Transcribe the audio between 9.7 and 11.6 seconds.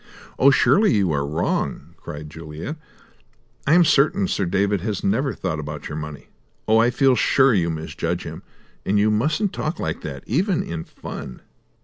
like that, even in fun!"